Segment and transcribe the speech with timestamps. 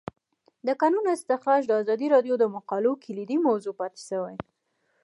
[0.67, 4.35] د کانونو استخراج د ازادي راډیو د مقالو کلیدي موضوع پاتې شوی.